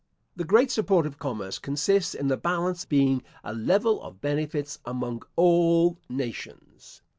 [0.35, 5.21] The great support of commerce consists in the balance being a level of benefits among
[5.35, 7.03] all nations.